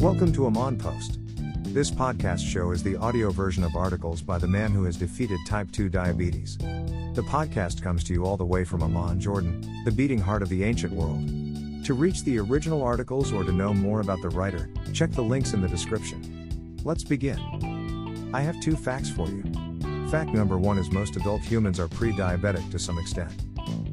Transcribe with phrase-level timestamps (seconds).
[0.00, 1.18] Welcome to Amon Post.
[1.74, 5.38] This podcast show is the audio version of articles by the man who has defeated
[5.46, 6.56] type 2 diabetes.
[6.56, 10.48] The podcast comes to you all the way from Amman, Jordan, the beating heart of
[10.48, 11.28] the ancient world.
[11.84, 15.52] To reach the original articles or to know more about the writer, check the links
[15.52, 16.78] in the description.
[16.82, 18.30] Let's begin.
[18.32, 19.42] I have two facts for you.
[20.10, 23.34] Fact number one is most adult humans are pre diabetic to some extent.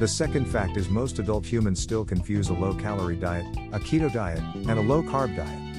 [0.00, 4.12] The second fact is most adult humans still confuse a low calorie diet, a keto
[4.12, 5.71] diet, and a low carb diet.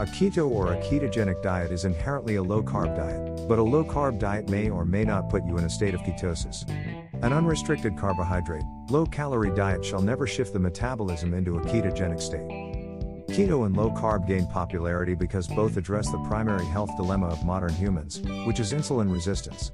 [0.00, 3.84] A keto or a ketogenic diet is inherently a low carb diet, but a low
[3.84, 6.66] carb diet may or may not put you in a state of ketosis.
[7.22, 12.48] An unrestricted carbohydrate, low calorie diet shall never shift the metabolism into a ketogenic state.
[13.28, 17.74] Keto and low carb gain popularity because both address the primary health dilemma of modern
[17.74, 19.70] humans, which is insulin resistance.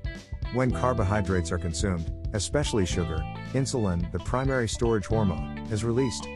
[0.54, 3.18] When carbohydrates are consumed, especially sugar,
[3.52, 6.26] insulin, the primary storage hormone, is released.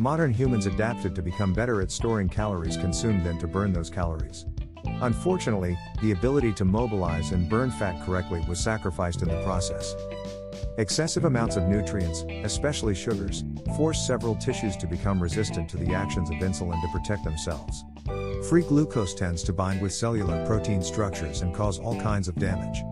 [0.00, 4.46] Modern humans adapted to become better at storing calories consumed than to burn those calories.
[5.02, 9.94] Unfortunately, the ability to mobilize and burn fat correctly was sacrificed in the process.
[10.78, 13.44] Excessive amounts of nutrients, especially sugars,
[13.76, 17.84] force several tissues to become resistant to the actions of insulin to protect themselves.
[18.48, 22.82] Free glucose tends to bind with cellular protein structures and cause all kinds of damage.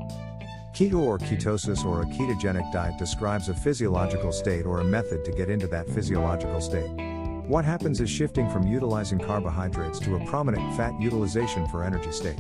[0.78, 5.32] Keto or ketosis or a ketogenic diet describes a physiological state or a method to
[5.32, 6.88] get into that physiological state.
[7.48, 12.38] What happens is shifting from utilizing carbohydrates to a prominent fat utilization for energy state.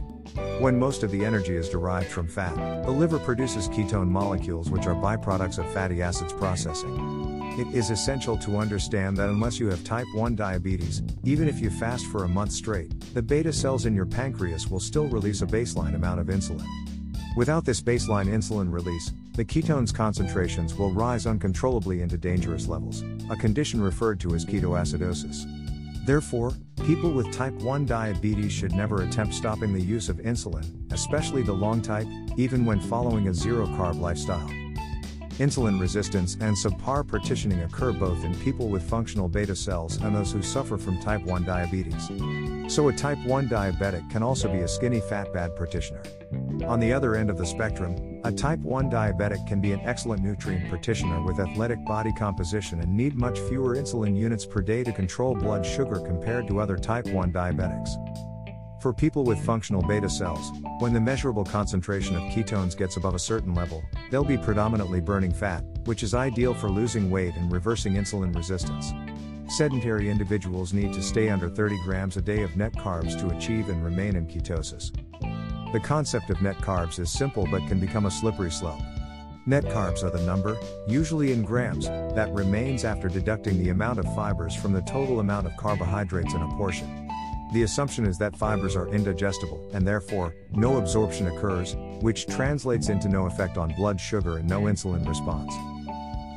[0.60, 4.86] When most of the energy is derived from fat, the liver produces ketone molecules which
[4.86, 7.56] are byproducts of fatty acids processing.
[7.58, 11.70] It is essential to understand that unless you have type 1 diabetes, even if you
[11.70, 15.46] fast for a month straight, the beta cells in your pancreas will still release a
[15.46, 16.68] baseline amount of insulin.
[17.38, 23.36] Without this baseline insulin release, the ketones concentrations will rise uncontrollably into dangerous levels, a
[23.36, 25.46] condition referred to as ketoacidosis.
[26.04, 26.52] Therefore,
[26.84, 31.52] people with type 1 diabetes should never attempt stopping the use of insulin, especially the
[31.52, 34.50] long type, even when following a zero carb lifestyle.
[35.38, 40.32] Insulin resistance and subpar partitioning occur both in people with functional beta cells and those
[40.32, 42.08] who suffer from type 1 diabetes.
[42.66, 46.02] So, a type 1 diabetic can also be a skinny fat bad partitioner.
[46.66, 50.22] On the other end of the spectrum, a type 1 diabetic can be an excellent
[50.22, 54.92] nutrient partitioner with athletic body composition and need much fewer insulin units per day to
[54.92, 57.90] control blood sugar compared to other type 1 diabetics.
[58.82, 63.18] For people with functional beta cells, when the measurable concentration of ketones gets above a
[63.18, 67.94] certain level, they'll be predominantly burning fat, which is ideal for losing weight and reversing
[67.94, 68.92] insulin resistance.
[69.48, 73.68] Sedentary individuals need to stay under 30 grams a day of net carbs to achieve
[73.68, 74.92] and remain in ketosis.
[75.70, 78.80] The concept of net carbs is simple but can become a slippery slope.
[79.44, 80.56] Net carbs are the number,
[80.86, 85.46] usually in grams, that remains after deducting the amount of fibers from the total amount
[85.46, 87.06] of carbohydrates in a portion.
[87.52, 93.10] The assumption is that fibers are indigestible, and therefore, no absorption occurs, which translates into
[93.10, 95.52] no effect on blood sugar and no insulin response.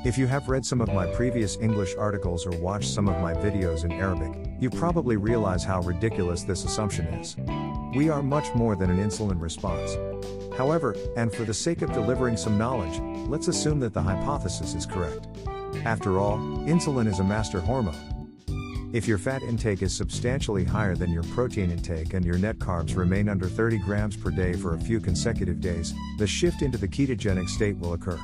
[0.04, 3.34] If you have read some of my previous English articles or watched some of my
[3.34, 7.38] videos in Arabic, you probably realize how ridiculous this assumption is.
[7.94, 9.98] We are much more than an insulin response.
[10.58, 14.86] However, and for the sake of delivering some knowledge, let's assume that the hypothesis is
[14.86, 15.28] correct.
[15.84, 18.32] After all, insulin is a master hormone.
[18.94, 22.96] If your fat intake is substantially higher than your protein intake and your net carbs
[22.96, 26.88] remain under 30 grams per day for a few consecutive days, the shift into the
[26.88, 28.20] ketogenic state will occur.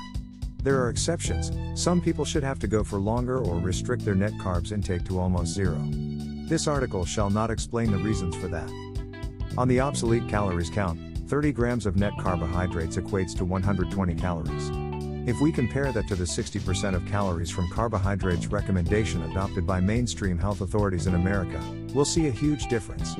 [0.63, 1.51] There are exceptions,
[1.81, 5.19] some people should have to go for longer or restrict their net carbs intake to
[5.19, 5.81] almost zero.
[6.47, 8.69] This article shall not explain the reasons for that.
[9.57, 14.86] On the obsolete calories count, 30 grams of net carbohydrates equates to 120 calories.
[15.27, 20.37] If we compare that to the 60% of calories from carbohydrates recommendation adopted by mainstream
[20.37, 21.61] health authorities in America,
[21.93, 23.13] we'll see a huge difference.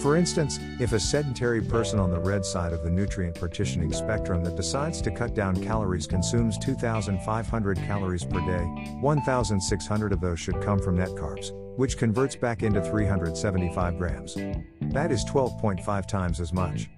[0.00, 4.44] For instance, if a sedentary person on the red side of the nutrient partitioning spectrum
[4.44, 8.64] that decides to cut down calories consumes 2,500 calories per day,
[9.00, 14.36] 1,600 of those should come from net carbs, which converts back into 375 grams.
[14.82, 16.88] That is 12.5 times as much.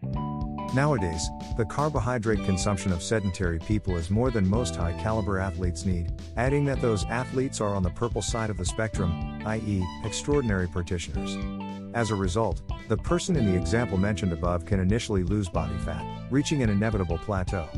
[0.74, 1.28] Nowadays,
[1.58, 6.64] the carbohydrate consumption of sedentary people is more than most high caliber athletes need, adding
[6.64, 11.36] that those athletes are on the purple side of the spectrum, i.e., extraordinary partitioners.
[11.94, 16.06] As a result, the person in the example mentioned above can initially lose body fat,
[16.30, 17.68] reaching an inevitable plateau.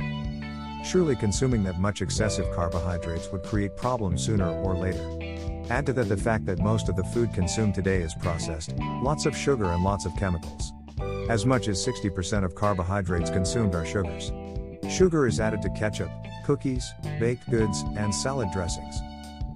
[0.84, 5.04] Surely consuming that much excessive carbohydrates would create problems sooner or later.
[5.68, 9.26] Add to that the fact that most of the food consumed today is processed, lots
[9.26, 10.72] of sugar and lots of chemicals.
[11.28, 14.32] As much as 60% of carbohydrates consumed are sugars.
[14.90, 16.10] Sugar is added to ketchup,
[16.44, 19.00] cookies, baked goods, and salad dressings.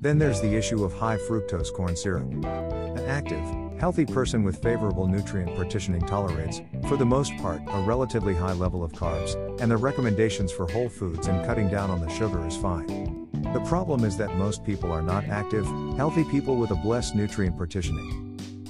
[0.00, 2.30] Then there's the issue of high fructose corn syrup.
[2.44, 3.44] An active,
[3.78, 8.82] Healthy person with favorable nutrient partitioning tolerates, for the most part, a relatively high level
[8.82, 12.56] of carbs, and the recommendations for whole foods and cutting down on the sugar is
[12.56, 13.28] fine.
[13.52, 15.64] The problem is that most people are not active,
[15.96, 18.27] healthy people with a blessed nutrient partitioning.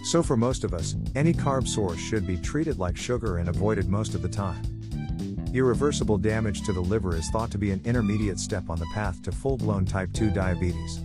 [0.08, 3.90] So, for most of us, any carb source should be treated like sugar and avoided
[3.90, 4.62] most of the time.
[5.52, 9.20] Irreversible damage to the liver is thought to be an intermediate step on the path
[9.24, 11.00] to full blown type 2 diabetes.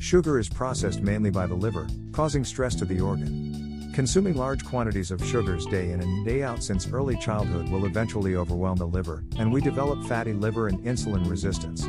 [0.00, 3.90] Sugar is processed mainly by the liver, causing stress to the organ.
[3.94, 8.36] Consuming large quantities of sugars day in and day out since early childhood will eventually
[8.36, 11.86] overwhelm the liver, and we develop fatty liver and insulin resistance.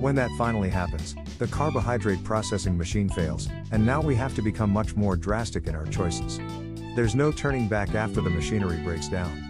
[0.00, 4.70] When that finally happens, the carbohydrate processing machine fails, and now we have to become
[4.70, 6.38] much more drastic in our choices.
[6.94, 9.42] There's no turning back after the machinery breaks down.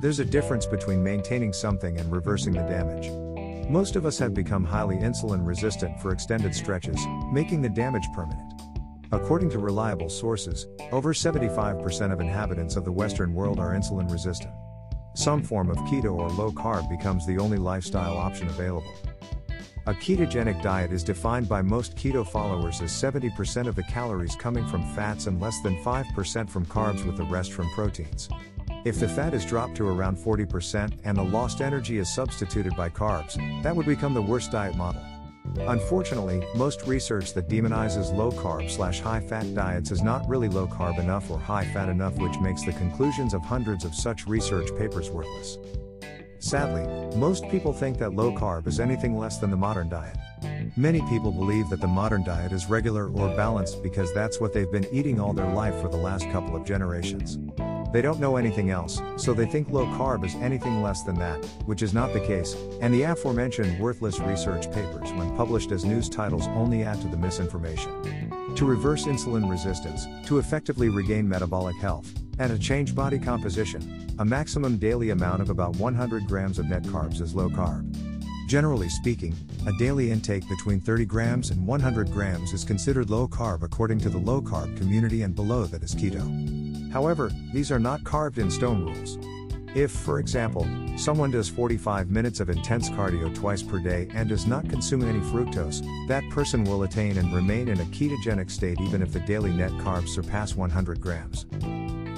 [0.00, 3.10] There's a difference between maintaining something and reversing the damage.
[3.68, 7.00] Most of us have become highly insulin resistant for extended stretches,
[7.32, 8.52] making the damage permanent.
[9.10, 14.52] According to reliable sources, over 75% of inhabitants of the Western world are insulin resistant.
[15.14, 18.92] Some form of keto or low carb becomes the only lifestyle option available.
[19.86, 24.66] A ketogenic diet is defined by most keto followers as 70% of the calories coming
[24.66, 28.30] from fats and less than 5% from carbs, with the rest from proteins.
[28.86, 32.88] If the fat is dropped to around 40% and the lost energy is substituted by
[32.88, 35.02] carbs, that would become the worst diet model.
[35.58, 40.66] Unfortunately, most research that demonizes low carb slash high fat diets is not really low
[40.66, 44.70] carb enough or high fat enough, which makes the conclusions of hundreds of such research
[44.78, 45.58] papers worthless.
[46.44, 46.84] Sadly,
[47.16, 50.18] most people think that low carb is anything less than the modern diet.
[50.76, 54.70] Many people believe that the modern diet is regular or balanced because that's what they've
[54.70, 57.38] been eating all their life for the last couple of generations.
[57.94, 61.42] They don't know anything else, so they think low carb is anything less than that,
[61.64, 66.10] which is not the case, and the aforementioned worthless research papers, when published as news
[66.10, 67.90] titles, only add to the misinformation.
[68.56, 74.24] To reverse insulin resistance, to effectively regain metabolic health, and a change body composition, a
[74.24, 77.84] maximum daily amount of about 100 grams of net carbs is low carb.
[78.46, 79.34] Generally speaking,
[79.66, 84.10] a daily intake between 30 grams and 100 grams is considered low carb according to
[84.10, 86.92] the low carb community, and below that is keto.
[86.92, 89.18] However, these are not carved in stone rules.
[89.74, 94.46] If, for example, someone does 45 minutes of intense cardio twice per day and does
[94.46, 99.02] not consume any fructose, that person will attain and remain in a ketogenic state even
[99.02, 101.46] if the daily net carbs surpass 100 grams.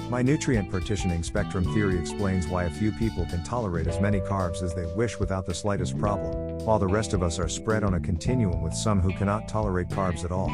[0.09, 4.63] My nutrient partitioning spectrum theory explains why a few people can tolerate as many carbs
[4.63, 7.95] as they wish without the slightest problem, while the rest of us are spread on
[7.95, 10.47] a continuum with some who cannot tolerate carbs at all.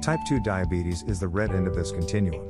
[0.00, 2.40] Type 2 diabetes is the red end of this continuum.